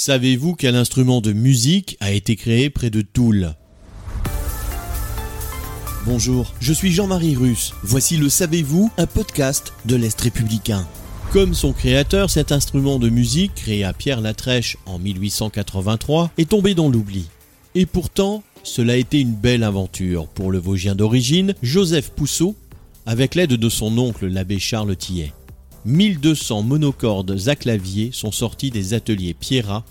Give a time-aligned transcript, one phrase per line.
[0.00, 3.56] Savez-vous quel instrument de musique a été créé près de Toul?
[6.06, 7.74] Bonjour, je suis Jean-Marie Russe.
[7.82, 10.86] Voici le Savez-vous, un podcast de l'Est républicain.
[11.32, 16.88] Comme son créateur, cet instrument de musique, créé à Pierre-Latrèche en 1883, est tombé dans
[16.88, 17.26] l'oubli.
[17.74, 22.54] Et pourtant, cela a été une belle aventure pour le Vosgien d'origine, Joseph Pousseau,
[23.04, 25.32] avec l'aide de son oncle l'abbé Charles Tillet.
[25.84, 29.84] 1200 monocordes à clavier sont sortis des ateliers Pierrat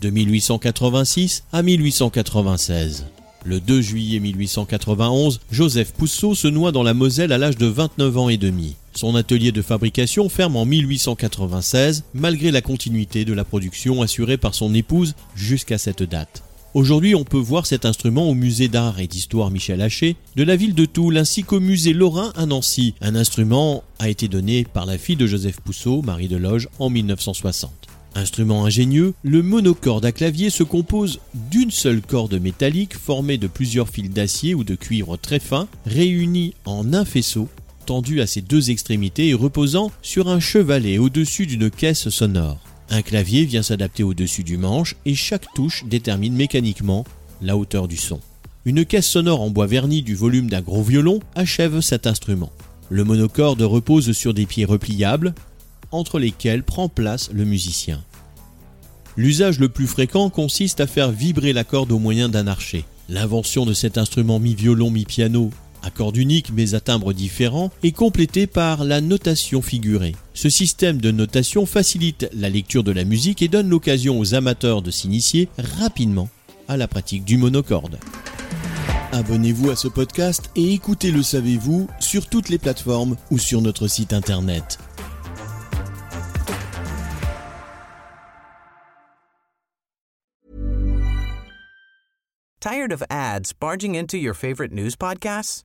[0.00, 3.06] de 1886 à 1896.
[3.44, 8.18] Le 2 juillet 1891, Joseph Pousseau se noie dans la Moselle à l'âge de 29
[8.18, 8.76] ans et demi.
[8.94, 14.54] Son atelier de fabrication ferme en 1896, malgré la continuité de la production assurée par
[14.54, 16.42] son épouse jusqu'à cette date.
[16.72, 20.54] Aujourd'hui, on peut voir cet instrument au musée d'art et d'histoire Michel Haché de la
[20.54, 22.94] ville de Toul ainsi qu'au musée Lorrain à Nancy.
[23.00, 27.72] Un instrument a été donné par la fille de Joseph Pousseau, Marie Deloge, en 1960.
[28.14, 31.18] Instrument ingénieux, le monocorde à clavier se compose
[31.50, 36.54] d'une seule corde métallique formée de plusieurs fils d'acier ou de cuivre très fin, réunis
[36.66, 37.48] en un faisceau,
[37.84, 42.69] tendu à ses deux extrémités et reposant sur un chevalet au-dessus d'une caisse sonore.
[42.90, 47.04] Un clavier vient s'adapter au-dessus du manche et chaque touche détermine mécaniquement
[47.40, 48.18] la hauteur du son.
[48.64, 52.50] Une caisse sonore en bois verni du volume d'un gros violon achève cet instrument.
[52.90, 55.34] Le monocorde repose sur des pieds repliables,
[55.92, 58.02] entre lesquels prend place le musicien.
[59.16, 62.84] L'usage le plus fréquent consiste à faire vibrer la corde au moyen d'un archet.
[63.08, 65.50] L'invention de cet instrument mi-violon mi-piano
[65.82, 70.14] à cordes uniques mais à timbres différents, est complété par la notation figurée.
[70.34, 74.82] Ce système de notation facilite la lecture de la musique et donne l'occasion aux amateurs
[74.82, 76.28] de s'initier rapidement
[76.68, 77.98] à la pratique du monocorde.
[79.12, 83.88] Abonnez-vous à ce podcast et écoutez Le Savez-vous sur toutes les plateformes ou sur notre
[83.88, 84.78] site internet.
[92.60, 95.64] Tired of ads barging into your favorite news podcasts?